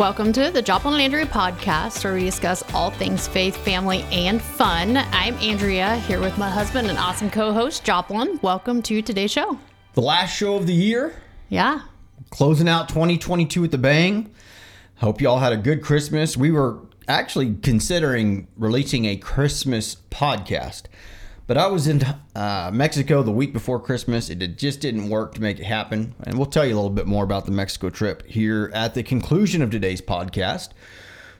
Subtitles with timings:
[0.00, 4.40] Welcome to the Joplin and Andrea podcast, where we discuss all things faith, family, and
[4.40, 4.96] fun.
[4.96, 8.40] I'm Andrea here with my husband and awesome co host, Joplin.
[8.40, 9.58] Welcome to today's show.
[9.92, 11.16] The last show of the year,
[11.50, 11.82] Yeah.
[12.30, 14.30] closing out 2022 with the bang.
[15.00, 16.34] Hope you all had a good Christmas.
[16.34, 20.84] We were actually considering releasing a Christmas podcast,
[21.50, 22.00] but I was in
[22.36, 24.30] uh, Mexico the week before Christmas.
[24.30, 26.14] It did- just didn't work to make it happen.
[26.22, 29.02] And we'll tell you a little bit more about the Mexico trip here at the
[29.02, 30.68] conclusion of today's podcast.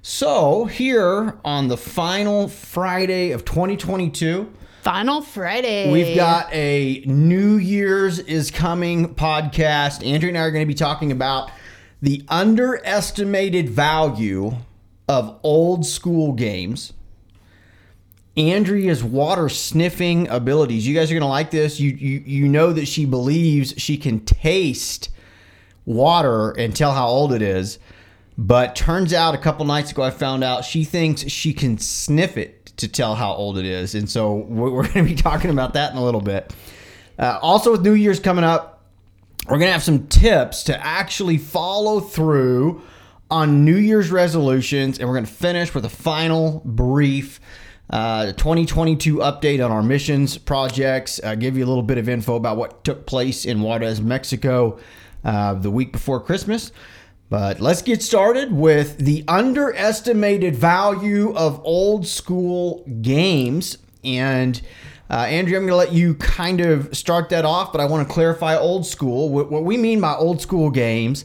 [0.02, 4.52] So, here on the final Friday of 2022,
[4.82, 5.92] Final Friday.
[5.92, 10.04] We've got a New Year's is coming podcast.
[10.04, 11.52] Andrea and I are going to be talking about
[12.02, 14.56] the underestimated value
[15.08, 16.94] of old school games.
[18.36, 20.86] Andrea's water sniffing abilities.
[20.86, 21.80] You guys are to like this.
[21.80, 25.10] You, you you know that she believes she can taste
[25.84, 27.78] water and tell how old it is.
[28.38, 32.36] But turns out a couple nights ago, I found out she thinks she can sniff
[32.36, 33.94] it to tell how old it is.
[33.94, 36.54] And so we're, to be talking about that in a little bit.
[37.18, 38.82] Uh, also, with New Year's coming up,
[39.46, 42.82] we're to have some tips to actually follow through
[43.30, 44.98] on New Year's resolutions.
[44.98, 47.40] And we're to finish with a final brief
[47.90, 52.36] uh, 2022 update on our missions projects, uh, give you a little bit of info
[52.36, 54.78] about what took place in Juarez, Mexico
[55.24, 56.70] uh, the week before Christmas.
[57.28, 63.78] But let's get started with the underestimated value of old school games.
[64.04, 64.60] And
[65.08, 68.06] uh, Andrea, I'm going to let you kind of start that off, but I want
[68.06, 69.28] to clarify old school.
[69.28, 71.24] What, what we mean by old school games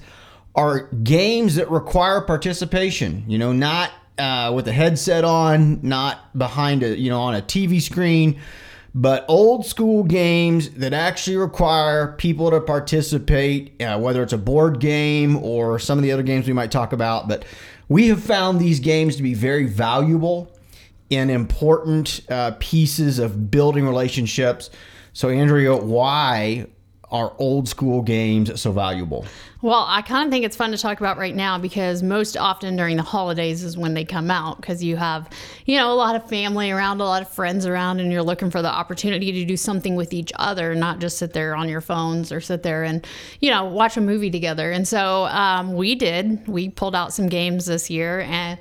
[0.55, 3.23] are games that require participation.
[3.27, 7.41] You know, not uh, with a headset on, not behind a you know on a
[7.41, 8.39] TV screen,
[8.93, 13.81] but old school games that actually require people to participate.
[13.81, 16.93] Uh, whether it's a board game or some of the other games we might talk
[16.93, 17.45] about, but
[17.87, 20.51] we have found these games to be very valuable
[21.11, 24.69] and important uh, pieces of building relationships.
[25.13, 26.67] So, Andrea, why
[27.11, 29.25] are old school games so valuable?
[29.65, 32.75] Well, I kind of think it's fun to talk about right now because most often
[32.75, 35.27] during the holidays is when they come out because you have,
[35.65, 38.51] you know, a lot of family around, a lot of friends around, and you're looking
[38.51, 41.81] for the opportunity to do something with each other, not just sit there on your
[41.81, 43.07] phones or sit there and,
[43.39, 44.69] you know, watch a movie together.
[44.69, 46.47] And so um, we did.
[46.47, 48.59] We pulled out some games this year and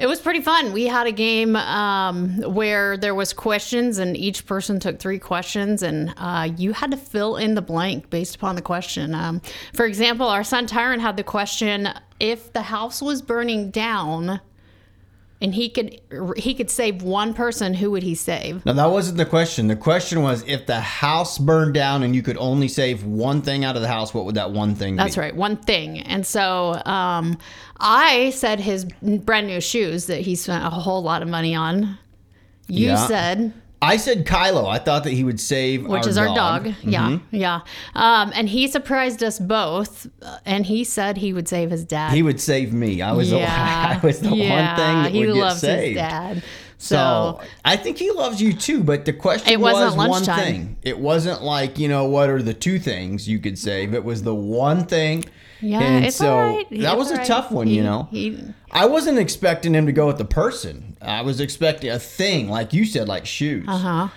[0.00, 0.72] it was pretty fun.
[0.72, 5.82] We had a game um, where there was questions, and each person took three questions,
[5.82, 9.14] and uh, you had to fill in the blank based upon the question.
[9.14, 9.42] Um,
[9.74, 14.40] for example, our son Tyron had the question: If the house was burning down,
[15.42, 15.98] and he could
[16.36, 18.64] he could save one person, who would he save?
[18.66, 19.68] Now, that wasn't the question.
[19.68, 23.64] The question was if the house burned down and you could only save one thing
[23.64, 25.20] out of the house, what would that one thing That's be?
[25.22, 26.00] right, one thing.
[26.00, 27.38] And so um,
[27.78, 31.98] I said his brand new shoes that he spent a whole lot of money on.
[32.68, 33.06] You Yeah.
[33.06, 33.52] said
[33.82, 34.68] I said Kylo.
[34.68, 36.64] I thought that he would save which our is our dog.
[36.64, 36.74] dog.
[36.82, 37.60] Yeah, yeah.
[37.94, 42.12] Um, and he surprised us both, uh, and he said he would save his dad.
[42.12, 43.00] He would save me.
[43.00, 45.86] I was yeah, the, I was the yeah, one thing that he would get saved.
[45.88, 46.42] his dad.
[46.76, 50.36] So, So, I think he loves you too, but the question It wasn't was one
[50.38, 50.76] thing.
[50.82, 53.92] It wasn't like, you know, what are the two things you could save?
[53.92, 55.24] It was the one thing.
[55.60, 56.68] Yeah, and it's so all right.
[56.70, 57.26] that It's was a right.
[57.26, 58.08] tough one, He- you know.
[58.10, 58.38] He,
[58.72, 60.96] I wasn't expecting him to go with the person.
[61.02, 63.66] I was expecting a thing, like you said, like shoes.
[63.68, 64.08] uh huh.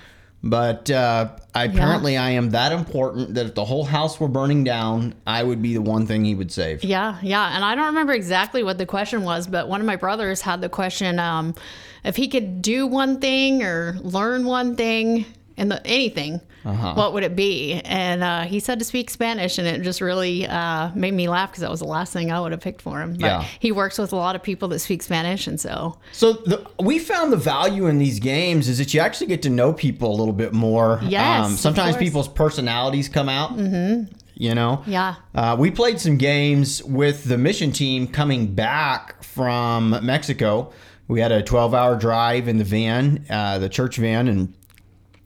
[0.46, 4.66] But uh, I, apparently, I am that important that if the whole house were burning
[4.66, 6.84] down, I would be the one thing he would save.
[6.84, 7.56] Yeah, yeah.
[7.56, 10.60] And I don't remember exactly what the question was, but one of my brothers had
[10.60, 11.56] the question um,
[12.04, 15.26] if he could do one thing or learn one thing
[15.58, 16.94] in the anything, Uh-huh.
[16.96, 17.74] what would it be?
[17.86, 21.52] And uh, he said to speak Spanish, and it just really uh, made me laugh
[21.52, 23.12] because that was the last thing I would have picked for him.
[23.14, 23.46] But Yeah.
[23.60, 27.00] he works with a lot of people that speak Spanish, and so So the, we
[27.00, 30.18] found the value in these games is that you actually get to know people a
[30.18, 31.00] little bit more.
[31.00, 33.58] Um, Yes, of sometimes people's personalities come out.
[33.58, 34.12] Mm-hmm.
[34.36, 34.82] You know.
[34.88, 35.16] yeah.
[35.36, 40.72] Uh, we played some games with the mission team coming back from Mexico.
[41.08, 44.54] We had a 12 hour drive in the van, uh, the church van, and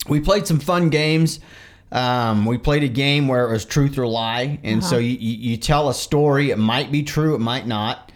[0.09, 1.39] we played some fun games.
[1.91, 4.59] Um, we played a game where it was truth or lie.
[4.63, 6.51] And so you, you, you tell a story.
[6.51, 8.11] It might be true, it might not.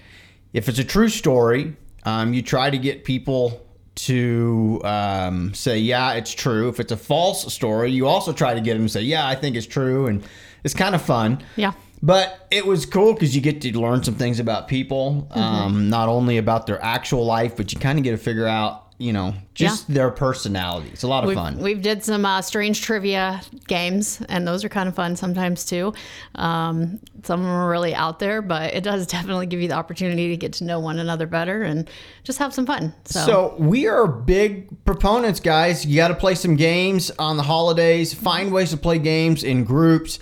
[0.54, 6.14] If it's a true story, um, you try to get people to um, say, yeah,
[6.14, 6.68] it's true.
[6.68, 9.36] If it's a false story, you also try to get them to say, yeah, I
[9.36, 10.08] think it's true.
[10.08, 10.24] And
[10.64, 11.42] it's kind of fun.
[11.56, 11.74] Yeah.
[12.04, 16.10] But it was cool because you get to learn some things about people, um, not
[16.10, 19.34] only about their actual life, but you kind of get to figure out, you know,
[19.56, 20.90] just their personality.
[20.94, 21.58] It's a lot of We've, fun.
[21.58, 25.94] we've did some uh, strange trivia games, and those are kind of fun sometimes too.
[26.36, 29.74] Um, some of them are really out there, but it does definitely give you the
[29.74, 31.90] opportunity to get to know one another better and
[32.24, 32.94] just have some fun.
[33.06, 35.84] So, So we are big proponents, guys.
[35.86, 38.14] You got to play some games on the holidays.
[38.14, 40.20] Find ways to play games in groups.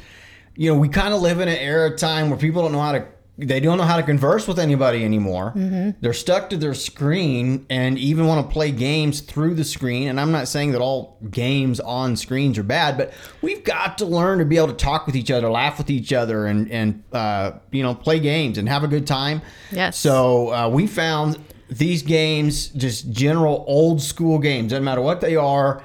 [0.56, 2.82] You know, we kind of live in an era of time where people don't know
[2.82, 3.06] how to.
[3.40, 5.54] They don't know how to converse with anybody anymore.
[6.02, 10.10] They're stuck to their screen and even want to play games through the screen.
[10.10, 14.06] And I'm not saying that all games on screens are bad, but we've got to
[14.06, 17.04] learn to be able to talk with each other, laugh with each other, and and
[17.14, 19.42] uh, you know play games and have a good time.
[19.72, 19.98] Yes.
[19.98, 21.38] So uh, we found
[21.70, 25.84] these games, just general old school games, doesn't matter what they are,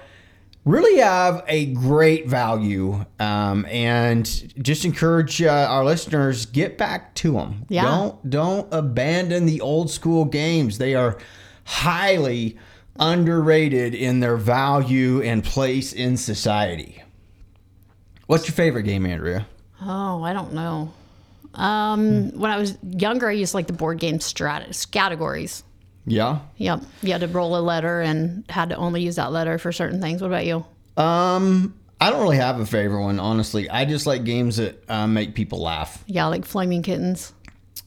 [0.65, 3.05] really have a great value.
[3.19, 4.25] Um, and
[4.63, 7.67] just encourage uh, our listeners get back to them.
[7.69, 7.85] Yeah.
[7.85, 10.79] Don't don't abandon the old school games.
[10.79, 11.19] They are
[11.65, 12.59] highly
[12.99, 17.03] underrated in their value and place in society.
[18.27, 19.47] What's your favorite game, Andrea?
[19.87, 20.93] oh, I don't know.
[21.53, 25.63] Um, when I was younger, I used like the board game strat- Scattergories.
[26.07, 26.41] Yeah.
[26.59, 26.83] Yep.
[27.03, 30.01] You had to roll a letter and had to only use that letter for certain
[30.01, 30.21] things.
[30.21, 30.65] What about you?
[30.97, 33.71] Um, I don't really have a favorite one, honestly.
[33.71, 36.05] I just like games that uh, make people laugh.
[36.07, 37.33] Yeah, like Flaming Kittens.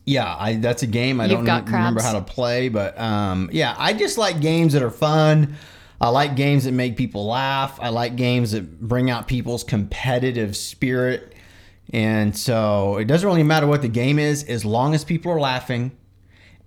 [0.06, 3.50] Yeah, I that's a game I You've don't know- remember how to play, but um,
[3.52, 5.56] yeah, I just like games that are fun.
[6.00, 7.78] I like games that make people laugh.
[7.82, 11.34] I like games that bring out people's competitive spirit.
[11.92, 15.40] And so it doesn't really matter what the game is, as long as people are
[15.40, 15.92] laughing,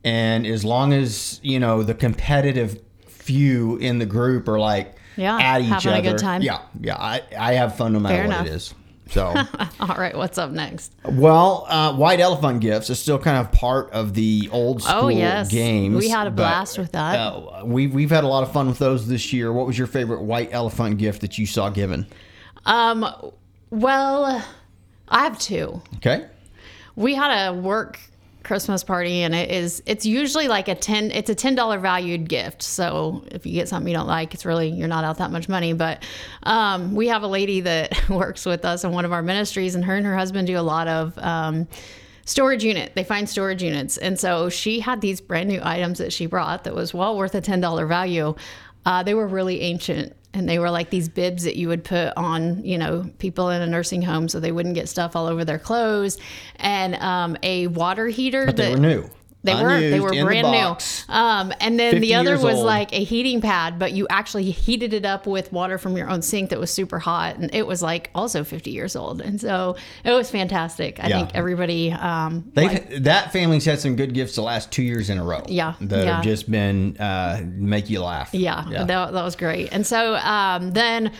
[0.05, 5.37] and as long as you know the competitive few in the group are like Yeah,
[5.39, 6.11] at each having a other.
[6.13, 6.43] good time.
[6.43, 8.47] Yeah, yeah, I, I have fun no matter Fair what enough.
[8.47, 8.75] it is.
[9.11, 9.27] So.
[9.81, 10.95] All right, what's up next?
[11.05, 15.09] Well, uh, white elephant gifts is still kind of part of the old school Oh,
[15.09, 15.49] yes.
[15.51, 15.97] games.
[15.97, 17.17] We had a but, blast with that.
[17.17, 19.53] Uh, we we've had a lot of fun with those this year.
[19.53, 22.07] What was your favorite white elephant gift that you saw given?
[22.67, 23.05] Um,
[23.71, 24.45] well,
[25.09, 25.83] I have two.
[25.97, 26.27] Okay.
[26.97, 27.99] We had a work
[28.43, 31.11] Christmas party, and it is it's usually like a ten.
[31.11, 32.63] It's a ten dollar valued gift.
[32.63, 35.49] So if you get something you don't like, it's really you're not out that much
[35.49, 35.73] money.
[35.73, 36.03] But
[36.43, 39.85] um, we have a lady that works with us in one of our ministries, and
[39.85, 41.17] her and her husband do a lot of.
[41.19, 41.69] Um,
[42.27, 46.13] storage unit they find storage units and so she had these brand new items that
[46.13, 48.37] she brought that was well worth a $10 value
[48.87, 52.13] uh, they were really ancient and they were like these bibs that you would put
[52.17, 55.45] on you know people in a nursing home so they wouldn't get stuff all over
[55.45, 56.19] their clothes
[56.57, 59.11] and um, a water heater But that they were new.
[59.43, 62.67] They were they were brand new um, and then the other was old.
[62.67, 66.21] like a heating pad but you actually heated it up with water from your own
[66.23, 69.77] sink that was super hot and it was like also 50 years old and so
[70.05, 71.19] it was fantastic i Yeah.
[71.21, 75.19] think everybody um, They that family's had some good gifts the last two years in
[75.19, 75.43] a row.
[75.49, 76.15] Yeah, that yeah.
[76.17, 78.31] have just been uh, make you laugh.
[78.33, 79.73] Yeah, That, that was great.
[79.73, 81.13] And so um, then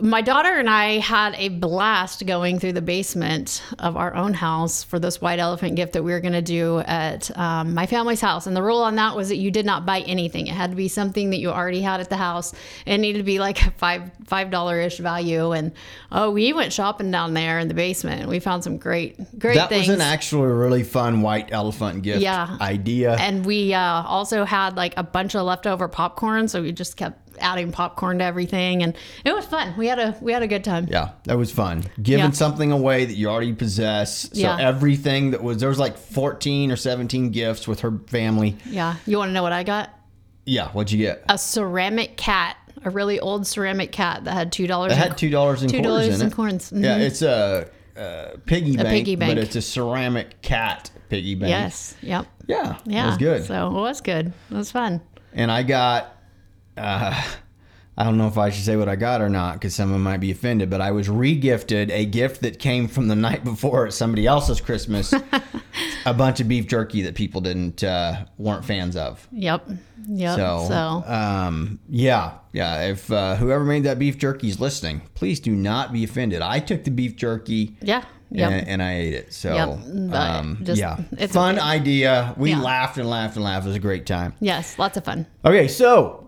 [0.00, 4.82] my daughter and I had a blast going through the basement of our own house
[4.82, 8.20] for this white elephant gift that we were going to do at um, my family's
[8.20, 8.46] house.
[8.46, 10.46] And the rule on that was that you did not buy anything.
[10.46, 12.54] It had to be something that you already had at the house.
[12.86, 15.52] It needed to be like a five five dollar ish value.
[15.52, 15.72] And
[16.12, 18.20] oh, we went shopping down there in the basement.
[18.22, 19.88] and We found some great great that things.
[19.88, 22.56] was an actually really fun white elephant gift Yeah.
[22.60, 23.14] idea.
[23.16, 27.27] And we uh, also had like a bunch of leftover popcorn, so we just kept
[27.40, 29.74] adding popcorn to everything, and it was fun.
[29.76, 30.86] We had a we had a good time.
[30.90, 31.84] Yeah, that was fun.
[32.02, 32.30] Giving Yeah.
[32.32, 34.30] something away that you already possess.
[34.32, 34.56] So Yeah.
[34.60, 38.56] everything that was there was like 14 or 17 gifts with her family.
[38.68, 38.96] Yeah.
[39.06, 39.90] You want to know what I got?
[40.44, 41.24] Yeah, what'd you get?
[41.28, 44.92] A ceramic cat, a really old ceramic cat that had two dollars.
[44.92, 46.32] It had two dollars in $2 quarters in in it.
[46.34, 46.72] coins.
[46.74, 47.00] Yeah, mm-hmm.
[47.02, 49.30] it's a, a piggy bank, piggy bank.
[49.36, 51.50] but it's a ceramic cat piggy bank.
[51.50, 51.94] Yes.
[52.02, 52.26] Yep.
[52.46, 53.04] Yeah, Yeah.
[53.04, 53.44] it was good.
[53.44, 54.32] So it was good.
[54.50, 55.02] It was fun.
[55.34, 56.14] and I got,
[56.78, 57.14] uh,
[57.96, 60.18] I don't know if I should say what I got or not because someone might
[60.18, 63.92] be offended, but I was re-gifted a gift that came from the night before at
[63.92, 65.12] somebody else's Christmas,
[66.06, 69.26] a bunch of beef jerky that people didn't uh, weren't fans of.
[69.32, 69.68] Yep.
[70.10, 70.36] Yep.
[70.36, 72.82] So, So, um, yeah, yeah.
[72.86, 76.40] If uh, whoever made that beef jerky is listening, please do not be offended.
[76.40, 77.76] I took the beef jerky.
[77.82, 78.04] yeah.
[78.30, 78.50] Yep.
[78.52, 79.32] And, and I ate it.
[79.32, 81.64] So, Yep, um, just- yeah, it's fun okay.
[81.66, 82.34] idea.
[82.36, 82.60] We Yeah.
[82.60, 83.64] laughed and laughed and laughed.
[83.64, 84.34] It was a great time.
[84.38, 84.78] yes.
[84.78, 85.26] Lots of fun.
[85.46, 86.27] Okay, so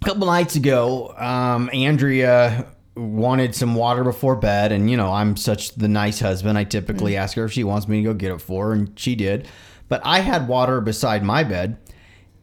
[0.00, 5.36] a couple nights ago, um, Andrea wanted some water before bed, and you know I'm
[5.36, 6.58] such the nice husband.
[6.58, 8.98] I typically ask her if she wants me to go get it for her, and
[8.98, 9.48] she did.
[9.88, 11.78] But I had water beside my bed,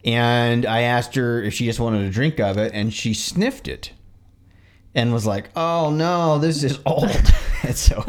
[0.04, 3.68] and I asked her if she just wanted a drink of it, and she sniffed
[3.68, 3.92] it,
[4.94, 7.10] and was like, "Oh no, this is old."
[7.62, 8.04] and so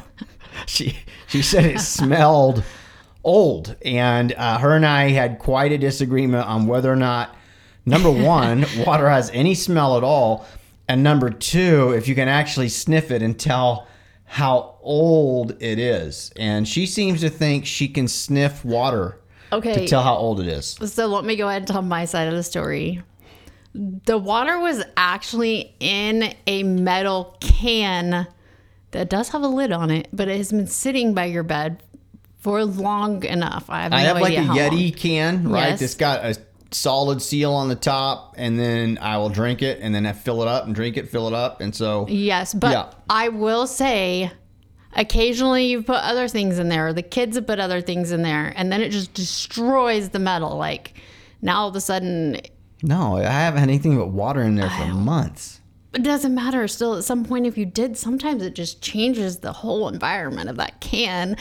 [0.66, 2.64] she she said it smelled
[3.24, 7.36] old, and uh, her and I had quite a disagreement on whether or not
[7.88, 10.46] Number one, water has any smell at all.
[10.88, 13.88] And number two, if you can actually sniff it and tell
[14.26, 16.32] how old it is.
[16.36, 19.20] And she seems to think she can sniff water
[19.52, 19.74] Okay.
[19.74, 20.78] to tell how old it is.
[20.86, 23.02] So let me go ahead and tell my side of the story.
[23.74, 28.28] The water was actually in a metal can
[28.92, 31.84] that does have a lid on it, but it has been sitting by your bed
[32.40, 33.70] for long enough.
[33.70, 34.58] I have no I have like a how long.
[34.58, 35.70] Yeti can, right?
[35.70, 35.82] Yes.
[35.82, 36.38] It's got a
[36.72, 40.42] solid seal on the top, and then I will drink it, and then I fill
[40.42, 42.92] it up and drink it, fill it up, and so Yes, but Yeah.
[43.10, 44.32] I will say
[44.94, 48.22] occasionally you put other things in there, or the kids have put other things in
[48.24, 50.58] there, and then it just destroys the metal.
[50.58, 50.94] Like
[51.42, 52.38] now all of a sudden
[52.84, 55.62] no, I haven't had anything but water in there for months.
[55.96, 59.52] it doesn't matter still at some point if you did sometimes it just changes the
[59.52, 61.36] whole environment of that can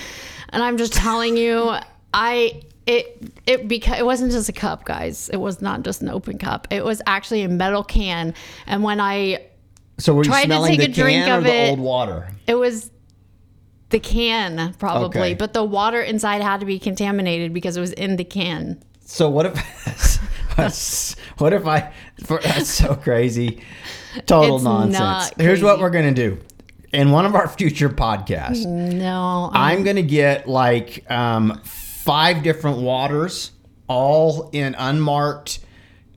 [0.50, 1.74] and i'm just telling you
[2.14, 6.08] i it it because it wasn't just a cup guys it was not just an
[6.08, 8.32] open cup it was actually a metal can
[8.66, 9.38] and when i
[9.98, 11.70] So were you Tried to take the a drink of it.
[11.70, 12.28] old water?
[12.46, 12.90] it was
[13.90, 15.34] the can probably Okay.
[15.34, 19.28] but the water inside had to be contaminated because it was in the can So
[19.30, 19.56] what if
[21.38, 21.92] what if I
[22.24, 23.62] for, that's so crazy.
[24.26, 24.98] Total It's nonsense.
[24.98, 26.38] not Here's what we're going to do.
[26.92, 31.60] In one of our future podcasts, no I'm going to get like um,
[32.06, 33.50] five different waters
[33.88, 35.58] all in unmarked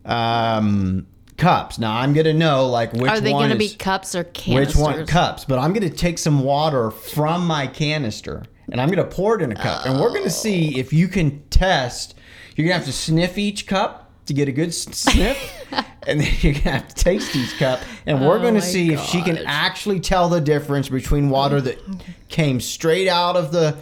[0.06, 1.80] um, cups.
[1.80, 4.16] Now I'm going to know like which are they one going to is be cups
[4.16, 4.76] or canisters?
[4.76, 8.90] which one cups, but I'm going to take some water from my canister and I'm
[8.90, 11.42] going to pour it in a cup, and we're going to see if you can
[11.50, 12.16] test.
[12.56, 15.38] You're going to have to sniff each cup to get a good sniff,
[16.08, 18.66] and then you're to have to taste each cup, and we're Oh going to my
[18.66, 21.80] see if she can actually tell the difference between water that
[22.30, 23.78] came straight out of the,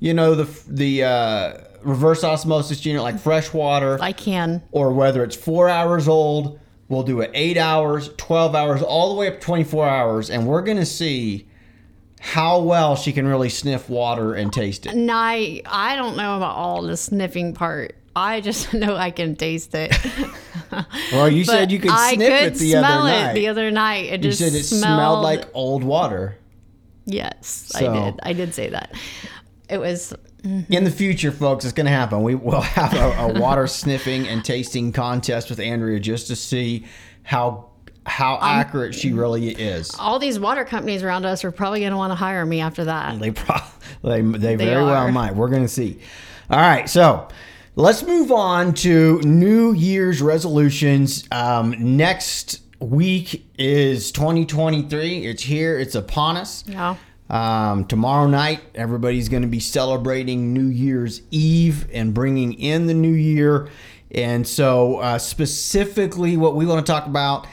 [0.00, 5.22] you know, the the uh, reverse osmosis unit, like fresh water, i can or whether
[5.24, 6.58] it's four hours old.
[6.88, 10.46] We'll do it eight hours, 12 hours, all the way up to 24 hours, and
[10.46, 11.46] we're going to see
[12.18, 14.94] how well she can really sniff water and taste it.
[14.94, 17.94] No, I, I don't know about all the sniffing part.
[18.16, 19.94] I just know I can taste it.
[21.12, 23.32] Well, you said you could I sniff could it the smell other it night.
[23.34, 24.04] the other night.
[24.06, 26.36] It you just said it smelled, smelled like old water.
[27.06, 28.20] Yes, So- I did.
[28.22, 28.94] I did say that.
[29.68, 32.22] It was In the future, folks, it's going to happen.
[32.22, 36.86] We will have a, a water sniffing and tasting contest with Andrea just to see
[37.22, 37.66] how
[38.06, 39.94] how accurate she really is.
[39.98, 42.84] all these water companies around us are probably going to want to hire me after
[42.86, 43.18] that.
[43.20, 43.56] They pro-
[44.02, 45.34] they, they very well might.
[45.34, 46.00] We're going to see.
[46.48, 47.28] All right, so
[47.76, 51.28] let's move on to New Year's resolutions.
[51.30, 55.26] Um, next week is 2023.
[55.26, 55.78] It's here.
[55.78, 56.64] It's upon us.
[56.66, 56.96] Yeah.
[57.30, 62.94] Um, tomorrow night, everybody's going to be celebrating New Year's Eve and bringing in the
[62.94, 63.68] new year.
[64.10, 67.46] And so, uh, specifically, what we want to talk about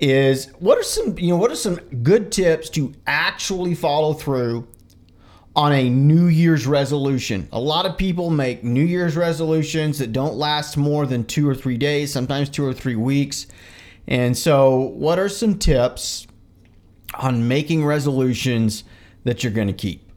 [0.00, 4.66] is what are some you know what are some good tips to actually follow through
[5.54, 7.48] on a New Year's resolution.
[7.52, 11.54] A lot of people make New Year's resolutions that don't last more than two or
[11.54, 13.46] three days, sometimes two or three weeks.
[14.06, 16.26] And so, what are some tips
[17.14, 18.84] on making resolutions
[19.24, 20.10] that you're going to keep?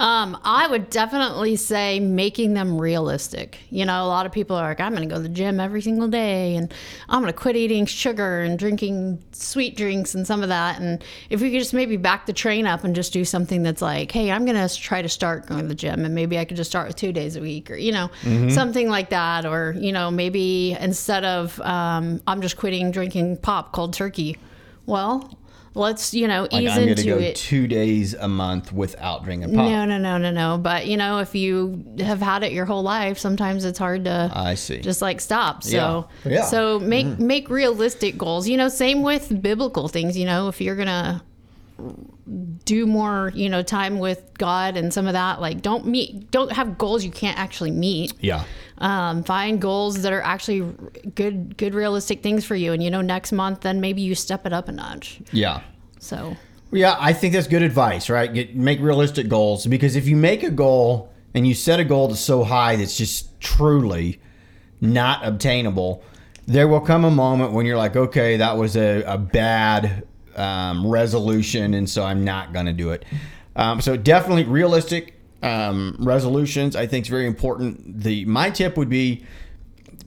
[0.00, 3.58] Um, I would definitely say making them realistic.
[3.68, 5.60] You know, a lot of people are like, I'm going to go to the gym
[5.60, 6.72] every single day and
[7.10, 10.80] I'm going to quit eating sugar and drinking sweet drinks and some of that.
[10.80, 13.82] And if we could just maybe back the train up and just do something that's
[13.82, 16.46] like, hey, I'm going to try to start going to the gym and maybe I
[16.46, 18.10] could just start with two days a week or, you know,
[18.48, 19.44] something like that.
[19.44, 24.38] Or, you know, maybe instead of um, I'm just quitting drinking pop cold turkey,
[24.86, 25.36] well,
[25.74, 27.36] let's, you know, Like ease I'm going to into go it.
[27.36, 29.64] two days a month without drinking pop.
[29.66, 30.58] No, no, no, no, no.
[30.58, 34.30] But you know, if you have had it your whole life, sometimes it's hard to
[34.34, 34.80] I see.
[34.80, 35.62] just like stop.
[35.62, 36.30] So, Yeah.
[36.32, 36.38] Yeah.
[36.40, 36.50] Mm-hmm.
[36.50, 38.48] so make make realistic goals.
[38.48, 40.16] You know, same with biblical things.
[40.16, 41.22] You know, if you're gonna
[42.64, 46.52] do more, you know, time with God and some of that, like don't meet, don't
[46.52, 48.12] have goals you can't actually meet.
[48.20, 48.44] yeah.
[48.78, 50.60] Um, find goals that are actually
[51.14, 52.72] good, good, realistic things for you.
[52.72, 55.20] And you know, next month, then maybe you step it up a notch.
[55.32, 55.60] Yeah.
[55.98, 56.36] So,
[56.72, 58.32] Yeah, I think that's good advice, right?
[58.32, 62.08] Get, make realistic goals because if you make a goal and you set a goal
[62.08, 64.20] that's so high that's just truly
[64.80, 66.02] not obtainable,
[66.46, 70.04] there will come a moment when you're like, okay, that was a, a bad
[70.40, 73.04] um, resolution, and so I'm not going to do it.
[73.56, 78.02] Um, so definitely realistic um, resolutions, I think is very important.
[78.02, 79.24] The my tip would be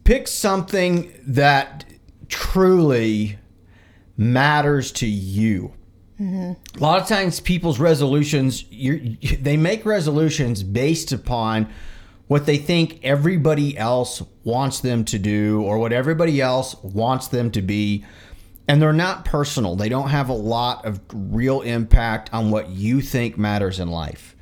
[0.03, 1.85] pick something that
[2.29, 3.37] truly
[4.17, 5.73] matters to you.
[6.77, 8.99] A lot of times, people's resolutions, you're,
[9.39, 11.67] they make resolutions based upon
[12.27, 17.51] what they think everybody else wants them to do or what everybody else wants them
[17.51, 18.05] to be.
[18.67, 19.75] And they're not personal.
[19.75, 24.35] They don't have a lot of real impact on what you think matters in life.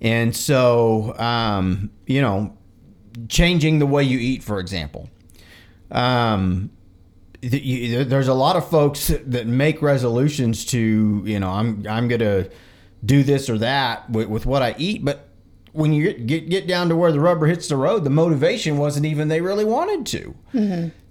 [0.00, 2.56] And so, um, you know,
[3.28, 5.10] changing the way you eat, for example.
[5.90, 6.70] Um,
[7.40, 12.48] there's a lot of folks that make resolutions to, you know, I'm I'm gonna
[13.04, 15.28] do this or that with, with what I eat, but
[15.72, 19.06] when you get get down to where the rubber hits the road, the motivation wasn't
[19.06, 20.34] even they really wanted to.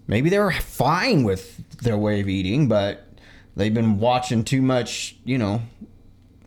[0.07, 3.05] Maybe they were fine with their way of eating, but
[3.55, 5.61] they've been watching too much, you know,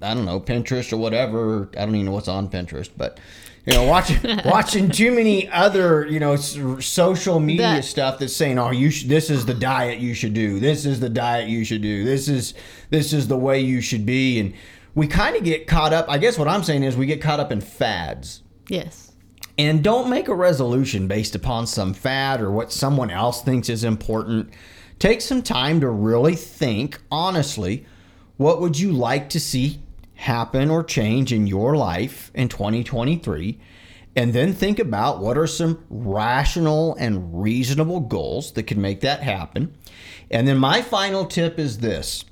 [0.02, 1.68] I don't know, Pinterest or whatever.
[1.76, 3.20] I don't even know what's on Pinterest, but
[3.66, 8.58] you know, watching watching too many other, you know, social media That- stuff that's saying,
[8.58, 10.58] "Oh, you sh- this is the diet you should do.
[10.58, 12.02] This is the diet you should do.
[12.02, 12.54] This is
[12.88, 14.54] this is the way you should be." And
[14.94, 16.06] we kind of get caught up.
[16.08, 18.42] I guess what I'm saying is we get caught up in fads.
[18.68, 19.09] Yes.
[19.60, 23.84] And don't make a resolution based upon some fad or what someone else thinks is
[23.84, 24.54] important.
[24.98, 27.84] Take some time to really think honestly
[28.38, 29.82] what would you like to see
[30.14, 33.60] happen or change in your life in 2023
[34.16, 39.22] and then think about what are some rational and reasonable goals that could make that
[39.22, 39.76] happen.
[40.30, 42.24] And then my final tip is this.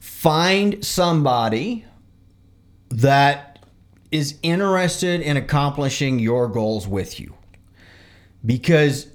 [0.00, 1.84] Find somebody
[2.88, 3.55] that
[4.10, 7.34] is interested in accomplishing your goals with you.
[8.44, 9.08] Because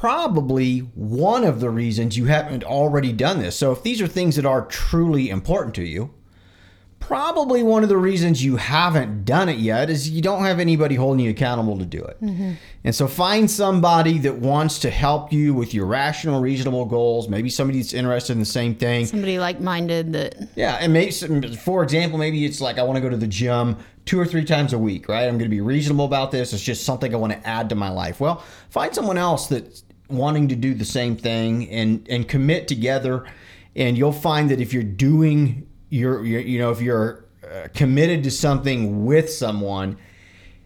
[0.00, 3.54] probably one of the reasons you haven't already done this.
[3.54, 6.14] So, if these are things that are truly important to you,
[7.00, 10.94] probably one of the reasons you haven't done it yet is you don't have anybody
[10.94, 12.18] holding you accountable to do it.
[12.22, 12.52] Mm-hmm.
[12.82, 17.28] And so, find somebody that wants to help you with your rational, reasonable goals.
[17.28, 19.04] Maybe somebody that's interested in the same thing.
[19.04, 21.12] Somebody like minded that Yeah, and maybe,
[21.56, 23.76] for example, maybe it's like I want to go to the gym
[24.10, 25.28] two or three times a week, right?
[25.28, 26.52] I'm going to be reasonable about this.
[26.52, 28.18] It's just something I want to add to my life.
[28.18, 33.24] Well, find someone else that's wanting to do the same thing and and commit together,
[33.76, 38.24] and you'll find that if you're doing your, your you know, if you're uh, committed
[38.24, 39.96] to something with someone,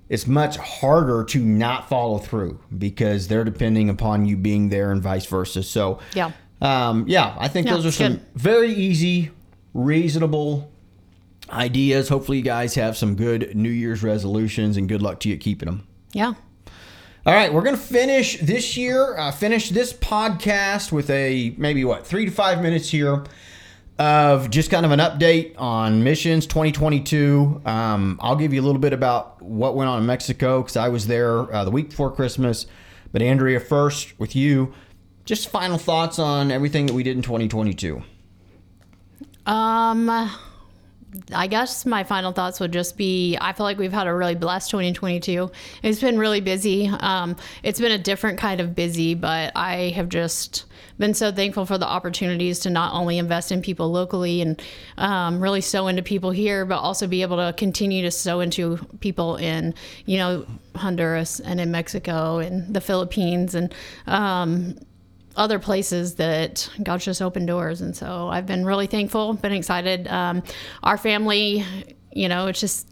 [0.09, 5.03] it's much harder to not follow through because they're depending upon you being there and
[5.03, 5.63] vice versa.
[5.63, 6.31] So Yeah.
[6.63, 8.27] um, yeah, I think those are some good.
[8.35, 9.33] very easy,
[9.75, 10.71] reasonable
[11.51, 12.09] ideas.
[12.09, 15.67] Hopefully, you guys have some good New Year's resolutions and good luck to you keeping
[15.67, 15.87] them.
[16.13, 16.35] yeah.
[17.27, 21.83] All right, we're going to finish this year, uh, finish this podcast with a maybe
[21.83, 23.25] what, three to five minutes here
[23.99, 27.63] of just kind of an update on missions 2022.
[27.65, 30.89] Um, I'll give you a little bit about what went on in Mexico because I
[30.89, 32.67] was there uh, the week before Christmas.
[33.11, 34.75] But Andrea, first with you,
[35.25, 38.03] just final thoughts on everything that we did in 2022.
[39.47, 40.31] Um,
[41.33, 44.35] I guess my final thoughts would just be I feel like we've had a really
[44.35, 45.51] blessed 2022.
[45.83, 46.89] It's been really busy.
[46.89, 50.65] Um, it's been a different kind of busy, but I have just
[50.99, 54.63] been so thankful for the opportunities to not only invest in people locally and
[54.97, 58.77] um, really sow into people here, but also be able to continue to sow into
[59.01, 59.75] people in,
[60.07, 60.47] you know,
[60.77, 63.75] Honduras and in Mexico and the Philippines and,
[64.07, 64.77] um,
[65.37, 67.81] other places that God's just opened doors.
[67.81, 70.09] And so I've been really thankful, been excited.
[70.09, 70.43] Um,
[70.83, 71.65] our family,
[72.13, 72.89] you know, it's just,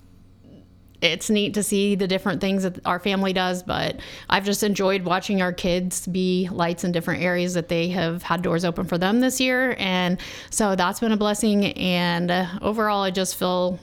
[1.01, 3.99] it's neat to see the different things that our family does, but
[4.31, 8.43] I've just enjoyed watching our kids be lights in different areas that they have had
[8.43, 9.75] doors open for them this year.
[9.79, 10.19] And
[10.51, 11.67] so that's been a blessing.
[11.73, 13.81] And uh, overall, I just feel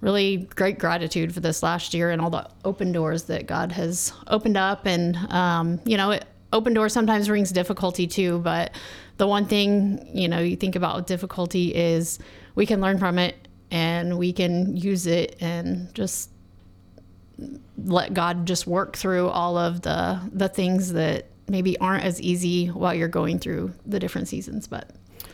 [0.00, 4.12] really great gratitude for this last year and all the open doors that God has
[4.26, 4.86] opened up.
[4.86, 8.72] And, um, you know, it, open door sometimes brings difficulty too, but
[9.16, 12.18] the one thing, you know, you think about with difficulty is
[12.54, 16.30] we can learn from it and we can use it and just
[17.84, 22.66] let God just work through all of the the things that maybe aren't as easy
[22.66, 24.90] while you're going through the different seasons, but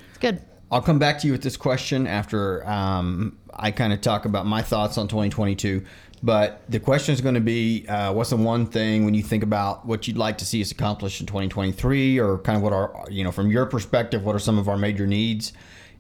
[0.09, 0.41] it's good.
[0.71, 4.47] I'll come back to you with this question after um, I kind of talk about
[4.47, 5.85] my thoughts on 2022.
[6.23, 9.43] But the question is going to be uh, what's the one thing when you think
[9.43, 13.05] about what you'd like to see us accomplish in 2023, or kind of what are,
[13.11, 15.53] you know, from your perspective, what are some of our major needs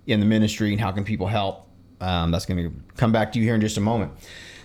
[0.07, 1.69] in the ministry and how can people help?
[2.01, 4.13] Um, that's going to come back to you here in just a moment.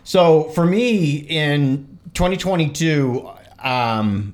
[0.04, 4.34] So for me in 2022, um,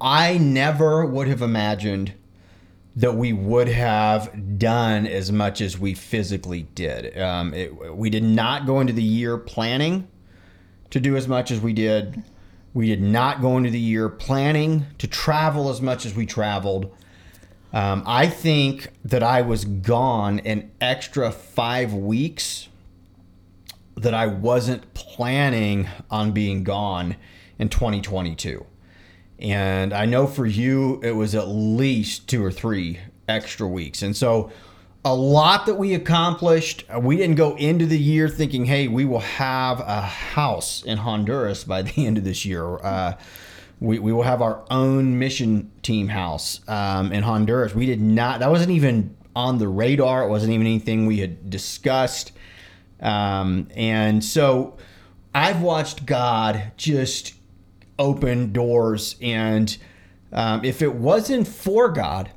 [0.00, 2.12] I never would have imagined
[2.98, 7.16] that we would have done as much as we physically did.
[7.16, 10.08] Um, it, we did not go into the year planning
[10.90, 12.24] to do as much as we did.
[12.74, 16.92] We did not go into the year planning to travel as much as we traveled.
[17.72, 22.68] Um, I think that I was gone an extra five weeks
[23.94, 27.14] that I wasn't planning on being gone
[27.60, 28.66] in 2022.
[29.38, 32.98] And I know for you, it was at least two or three
[33.28, 34.02] extra weeks.
[34.02, 34.50] And so,
[35.04, 36.84] a lot that we accomplished.
[37.00, 41.64] We didn't go into the year thinking, hey, we will have a house in Honduras
[41.64, 42.78] by the end of this year.
[42.78, 43.14] Uh,
[43.80, 47.74] we, we will have our own mission team house um, in Honduras.
[47.74, 50.24] We did not, that wasn't even on the radar.
[50.24, 52.32] It wasn't even anything we had discussed.
[53.00, 54.76] Um, and so
[55.32, 57.34] I've watched God just
[57.98, 59.16] open doors.
[59.20, 59.76] And
[60.32, 62.30] um, if it wasn't for God,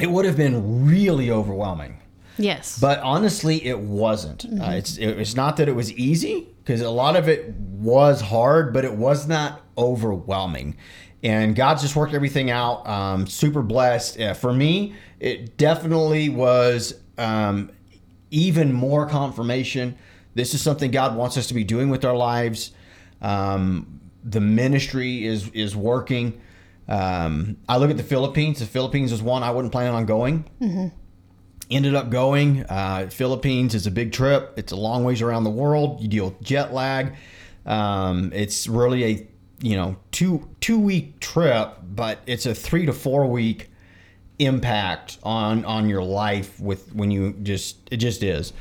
[0.00, 2.00] it would have been really overwhelming.
[2.36, 2.78] Yes.
[2.80, 4.44] But honestly, it wasn't.
[4.44, 8.72] Uh, it's it's not that it was easy because a lot of it was hard,
[8.72, 10.76] but it was not overwhelming.
[11.22, 12.86] And God's just worked everything out.
[12.86, 14.20] Um, super blessed.
[14.20, 17.70] Uh, for me, it definitely was um,
[18.30, 19.96] even more confirmation.
[20.34, 22.72] This is something God wants us to be doing with our lives.
[23.22, 26.40] Um, the ministry is is working.
[26.88, 28.58] Um, I look at the Philippines.
[28.58, 30.44] The Philippines is one I wasn't planning on going.
[31.70, 32.64] Ended up going.
[32.64, 34.52] Uh, Philippines is a big trip.
[34.56, 36.00] It's a long ways around the world.
[36.00, 37.14] You deal with jet lag.
[37.64, 39.26] Um, it's really a
[39.62, 43.70] you know two two week trip, but it's a three to four week
[44.38, 48.52] impact on on your life with when you just it just is.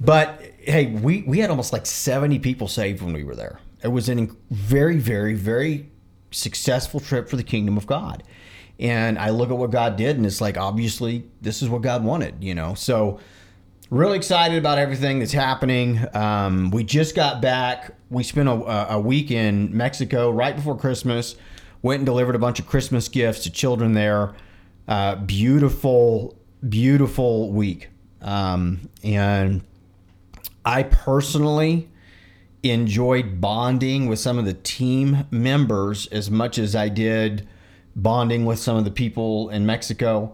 [0.00, 3.58] But hey, we we had almost like 70 people saved when we were there.
[3.82, 5.88] It was a very very very
[6.30, 8.22] successful trip for the kingdom of God.
[8.80, 12.04] And I look at what God did and it's like obviously this is what God
[12.04, 12.74] wanted, you know.
[12.74, 13.18] So
[13.90, 16.04] really excited about everything that's happening.
[16.14, 17.94] Um, we just got back.
[18.10, 21.36] We spent a, a week in Mexico right before Christmas.
[21.82, 24.34] Went and delivered a bunch of Christmas gifts to children there.
[24.86, 26.36] Uh, beautiful,
[26.68, 27.88] beautiful week.
[28.20, 29.62] Um, and
[30.64, 31.88] I personally
[32.62, 37.48] enjoyed bonding with some of the team members as much as I did
[37.94, 40.32] bonding with some of the people in Mexico.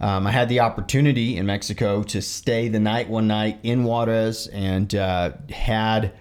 [0.00, 4.48] Um, I had the opportunity in Mexico to stay the night one night in Juarez
[4.48, 6.12] and uh, had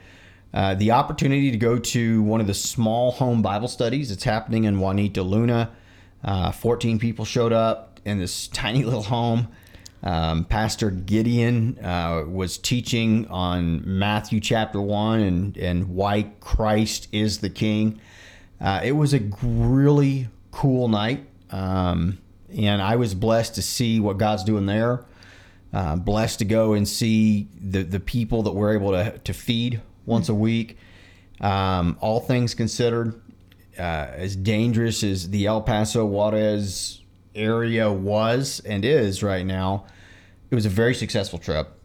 [0.54, 4.12] uh, the opportunity to go to one of the small home Bible studies.
[4.12, 5.72] It's happening in Juanita Luna.
[6.24, 9.48] Uh, 14 people showed up in this tiny little home.
[10.04, 17.40] Um, Pastor Gideon uh, was teaching on Matthew chapter 1 and, and why Christ is
[17.40, 18.02] the King.
[18.60, 21.26] Uh, it was a really cool night.
[21.52, 22.20] Um,
[22.54, 25.06] and I was blessed to see what God's doing there.
[25.72, 29.82] Uh, blessed to go and see the, the people that we're able to, to feed
[30.06, 30.78] once a week.
[31.40, 33.20] Um, all things considered,
[33.80, 37.02] uh, as dangerous as the El Paso Juarez
[37.36, 39.86] area was and is right now,
[40.52, 41.80] it was a very successful trip.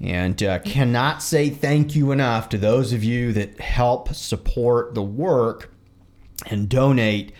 [0.00, 5.02] And uh, cannot say thank you enough to those of you that help support the
[5.02, 5.70] work
[6.46, 7.32] and donate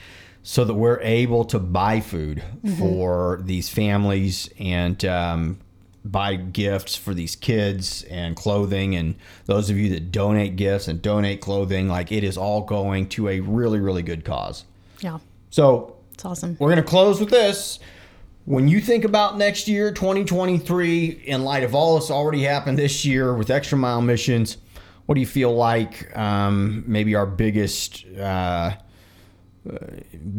[0.43, 2.43] so that we're able to buy food
[2.79, 5.59] for these families and um,
[6.05, 8.95] buy gifts for these kids and clothing.
[8.95, 9.15] And
[9.47, 13.29] those of you that donate gifts and donate clothing, like it is all going to
[13.29, 14.65] a really, really good cause.
[15.01, 15.19] yeah.
[15.51, 16.57] So It's awesome.
[16.59, 17.79] we're going to close with this.
[18.47, 23.05] When you think about next year, 2023, in light of all that's already happened this
[23.05, 24.59] year with extra mile missions,
[25.07, 28.75] what do you feel like um, maybe our biggest uh,
[29.69, 29.79] uh,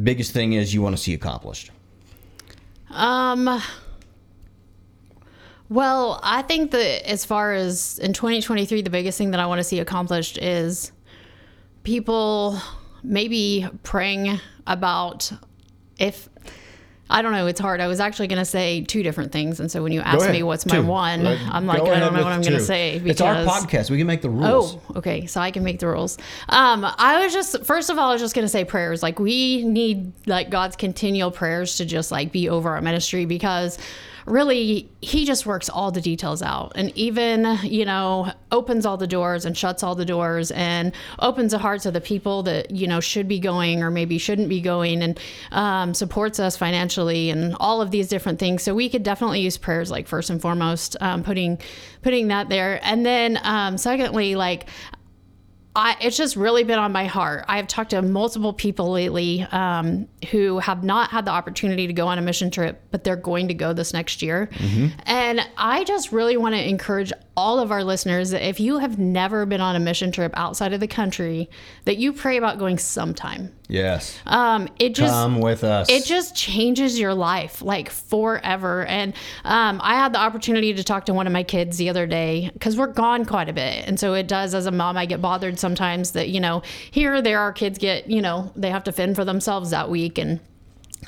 [0.03, 1.71] biggest thing is you want to see accomplished?
[2.89, 3.61] Um.
[5.67, 9.57] Well, I think that as far as in 2023, the biggest thing that I want
[9.57, 10.91] to see accomplished is
[11.81, 12.59] people
[13.03, 15.31] maybe praying about
[15.99, 16.29] if
[17.07, 17.81] I don't know, it's hard.
[17.81, 20.41] I was actually going to say two different things, and so when you ask me
[20.41, 20.85] what's my Two.
[20.87, 23.63] one, Like, I'm like I don't know what I'm going to say It's our because-
[23.65, 23.91] podcast.
[23.91, 24.75] We can make the rules.
[24.89, 25.27] Oh, okay.
[25.27, 26.17] So I can make the rules.
[26.49, 29.03] Um, I was just first of all, I was just gonna say prayers.
[29.03, 33.77] Like we need like God's continual prayers to just like be over our ministry because
[34.25, 36.71] really he just works all the details out.
[36.75, 41.51] And even you know opens all the doors and shuts all the doors and opens
[41.51, 44.61] the hearts of the people that you know should be going or maybe shouldn't be
[44.61, 45.19] going and
[45.51, 48.63] um, supports us financially and all of these different things.
[48.63, 51.59] So we could definitely use prayers like first and foremost um, putting
[52.01, 52.79] putting that there.
[52.83, 54.67] And then um, secondly like
[55.75, 57.43] I, it's just really been on my heart.
[57.49, 62.07] I've talked to multiple people lately um, who have not had the opportunity to go
[62.07, 64.49] on a mission trip, but they're going to go this next year.
[65.05, 68.97] And I just really want to encourage all of our listeners that if you have
[68.97, 71.49] never been on a mission trip outside of the country,
[71.83, 73.53] that you pray about going sometime.
[73.67, 74.17] Yes.
[74.25, 75.89] Um, it just Come with us.
[75.89, 78.85] it just changes your life like forever.
[78.85, 82.07] And um, I had the opportunity to talk to one of my kids the other
[82.07, 83.85] day because we're gone quite a bit.
[83.87, 87.15] And so it does, as a mom, I get bothered sometimes that, you know, here
[87.15, 90.17] or there, our kids get, you know, they have to fend for themselves that week.
[90.17, 90.39] And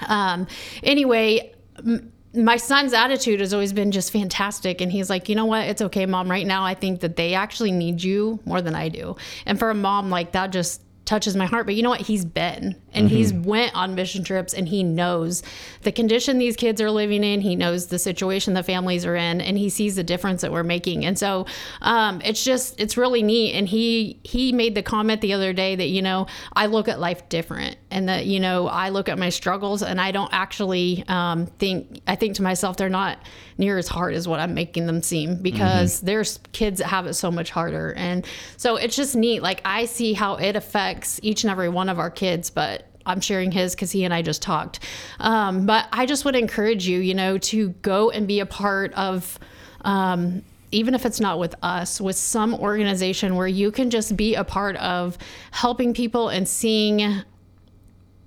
[0.07, 0.47] um,
[0.83, 4.81] anyway, m- my son's attitude has always been just fantastic.
[4.81, 5.67] And he's like, you know what?
[5.67, 6.29] It's okay, mom.
[6.29, 9.15] Right now, I think that they actually need you more than I do.
[9.45, 12.25] And for a mom, like that just touches my heart but you know what he's
[12.25, 15.43] been and he's went on mission trips and he knows
[15.83, 17.41] the condition these kids are living in.
[17.41, 20.63] He knows the situation the families are in and he sees the difference that we're
[20.63, 21.05] making.
[21.05, 21.45] And so
[21.81, 23.53] um, it's just it's really neat.
[23.53, 26.99] And he he made the comment the other day that you know i look at
[26.99, 31.03] life different and that you know i look at my struggles and i don't actually
[31.07, 33.19] um, think i think to myself they're not
[33.57, 37.13] near as hard as what i'm making them seem because there's kids that have it
[37.13, 37.93] so much harder.
[37.93, 38.25] And
[38.57, 39.41] so it's just neat.
[39.41, 43.21] Like i see how it affects each and every one of our kids but I'm
[43.21, 44.79] sharing his because he and I just talked.
[45.19, 48.93] Um, but I just would encourage you, you know, to go and be a part
[48.93, 49.39] of,
[49.81, 54.35] um, even if it's not with us, with some organization where you can just be
[54.35, 55.17] a part of
[55.51, 57.23] helping people and seeing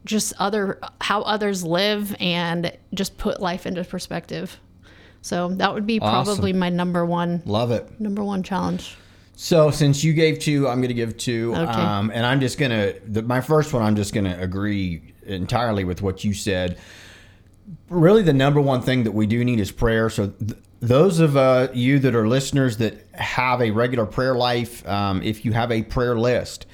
[0.07, 4.59] just other how others live and just put life into perspective.
[5.21, 6.25] So that would be Awesome.
[6.35, 8.01] probably my number one Love it.
[8.01, 8.97] number one challenge.
[9.43, 11.55] So since you gave two, I'm going to give two.
[11.57, 11.65] Okay.
[11.65, 15.83] Um, and I'm just going to, my first one, I'm just going to agree entirely
[15.83, 16.79] with what you said.
[17.89, 20.11] Really, the number one thing that we do need is prayer.
[20.11, 24.87] So th- those of uh, you that are listeners that have a regular prayer life,
[24.87, 26.67] um, if you have a prayer list,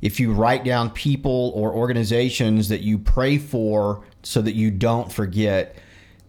[0.00, 5.12] if you write down people or organizations that you pray for so that you don't
[5.12, 5.76] forget,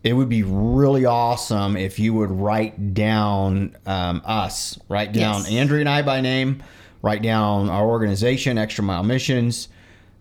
[0.05, 5.51] it would be really awesome if you would write down um, us, write down Yes.
[5.51, 6.61] Andrea and I by name,
[7.01, 9.67] write down our organization, Extra Mile Missions,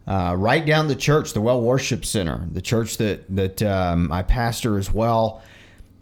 [0.07, 4.23] uh, write down the church, the Well Worship Center, the church that that um, I
[4.23, 5.43] pastor as well.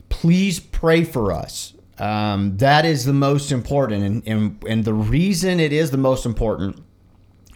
[0.08, 1.74] Please pray for us.
[1.98, 6.24] Um, that is the most important, and, and and the reason it is the most
[6.24, 6.80] important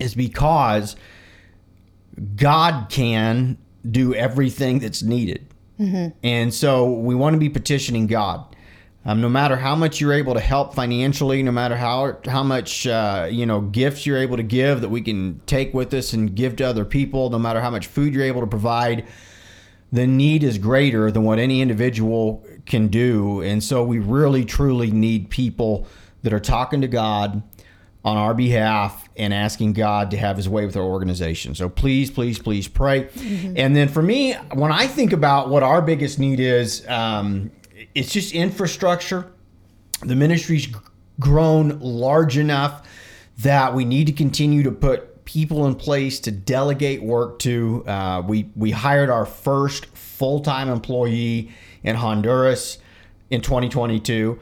[0.01, 0.97] is because
[2.35, 3.59] God can
[3.89, 5.47] do everything that's needed.
[6.23, 8.45] And so we want to be petitioning God.
[9.05, 12.89] Um, no matter how much you're able to help financially, no matter how how much
[12.89, 16.35] uh, you know gifts you're able to give that we can take with us and
[16.35, 19.07] give to other people, no matter how much food you're able to provide,
[19.93, 23.43] the need is greater than what any individual can do.
[23.43, 25.87] And so we really truly need people
[26.25, 27.45] that are talking to God
[28.07, 31.57] on our behalf and asking God to have his way with our organization.
[31.57, 33.09] So please, please, please pray.
[33.57, 37.51] And then for me, when I think about what our biggest need is, um,
[37.97, 39.33] it's just infrastructure.
[40.03, 40.69] The ministry's
[41.19, 42.87] grown large enough
[43.39, 47.83] that we need to continue to put people in place to delegate work to.
[47.89, 51.51] Uh, we we hired our first full time employee
[51.83, 52.79] in Honduras
[53.31, 54.39] in 2022.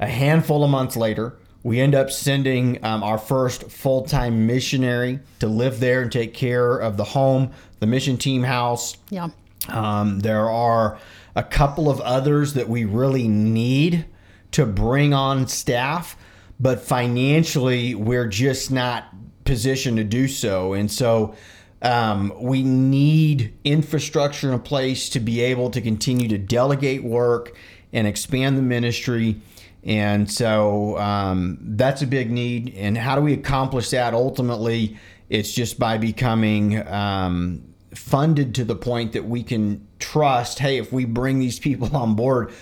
[0.00, 5.18] A handful of months later, we end up sending um, our first full time missionary
[5.40, 7.50] to live there and take care of the home,
[7.80, 8.96] the mission team house.
[9.10, 9.30] Yeah.
[9.66, 10.96] Um, there are
[11.34, 14.06] a couple of others that we really need
[14.52, 16.16] to bring on staff,
[16.60, 19.08] but financially, we're just not
[19.44, 20.72] positioned to do so.
[20.72, 21.34] And so
[21.82, 27.56] um, we need infrastructure in place to be able to continue to delegate work
[27.92, 29.40] and expand the ministry.
[29.86, 32.74] And so um, that's a big need.
[32.76, 34.14] And how do we accomplish that?
[34.14, 34.98] Ultimately,
[35.30, 37.62] it's just by becoming um,
[37.94, 42.16] funded to the point that we can trust hey, if we bring these people on
[42.16, 42.52] board,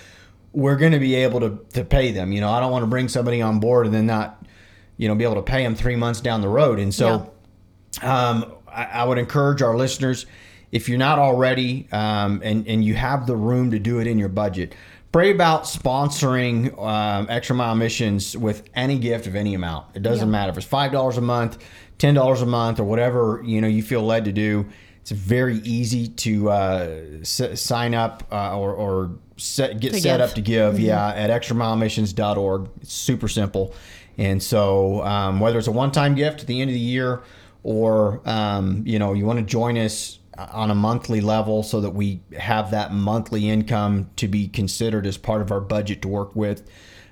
[0.53, 2.31] we're going to be able to, to pay them.
[2.31, 4.45] You know, I don't want to bring somebody on board and then not,
[4.97, 6.79] you know, be able to pay them three months down the road.
[6.79, 7.33] And so,
[8.03, 10.27] um, I, I would encourage our listeners,
[10.71, 14.17] if you're not already, um, and and you have the room to do it in
[14.17, 14.75] your budget,
[15.15, 19.85] pray about sponsoring um, Extra Mile Missions with any gift of any amount.
[19.95, 20.31] It doesn't Yeah.
[20.33, 21.57] matter if it's five dollars a month,
[21.97, 24.65] ten dollars a month, or whatever you know you feel led to do.
[24.99, 26.89] It's very easy to uh,
[27.21, 30.21] s- sign up uh, or, or set, get To set give.
[30.29, 30.79] up to give.
[30.81, 32.69] Yeah, at extramilemissions.org.
[32.81, 33.73] It's super simple.
[34.17, 37.21] And so, um, whether it's a one-time gift at the end of the year,
[37.63, 41.91] or um, you know, you want to join us on a monthly level so that
[41.91, 46.35] we have that monthly income to be considered as part of our budget to work
[46.35, 46.67] with,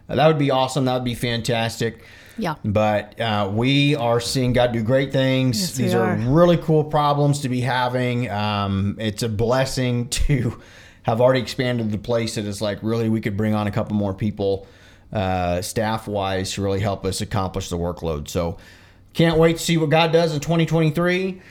[0.08, 0.86] that would be awesome.
[0.86, 2.04] That would be fantastic.
[2.38, 2.56] Yeah.
[2.66, 5.60] But uh, we are seeing God do great things.
[5.60, 6.16] Yes, These are are.
[6.16, 8.30] really cool problems to be having.
[8.30, 10.60] Um, it's a blessing to
[11.04, 13.96] have already expanded the place that is like really we could bring on a couple
[13.96, 14.68] more people
[15.12, 18.28] uh, staff wise to really help us accomplish the workload.
[18.28, 18.58] So
[19.14, 21.42] can't wait to see what God does in 2023.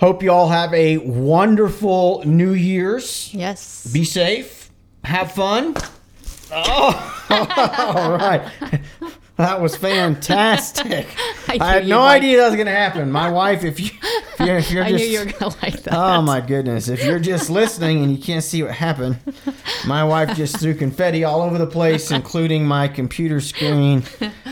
[0.00, 3.28] Hope you all have a wonderful New Year's.
[3.34, 3.86] Yes.
[3.92, 4.70] Be safe.
[5.04, 5.76] Have fun.
[6.50, 7.26] Oh,
[7.94, 8.80] all right.
[9.40, 11.06] That was fantastic.
[11.48, 13.10] I I, had no idea that was going to happen.
[13.10, 13.86] My wife, if you,
[14.38, 15.94] if you're, if you're I just, knew you were gonna like that.
[15.94, 19.18] oh my goodness, if you're just listening and you can't see what happened,
[19.86, 24.02] my wife just threw confetti all over the place, including my computer screen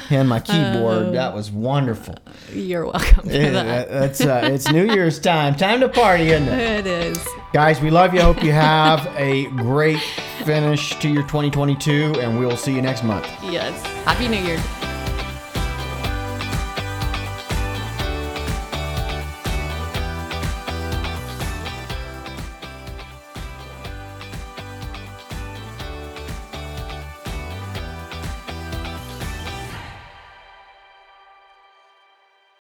[0.08, 1.12] and my keyboard.
[1.12, 2.14] that was wonderful.
[2.52, 3.88] You're welcome It- that.
[3.90, 5.54] it's uh, it's New Year's time.
[5.54, 6.86] Time to party, isn't it?
[6.86, 7.28] It is.
[7.52, 8.22] Guys, we love you.
[8.22, 10.00] Hope you have a great
[10.44, 13.26] finish to your 2022, and we will see you next month.
[13.42, 13.80] Yes.
[14.04, 14.58] Happy New Year.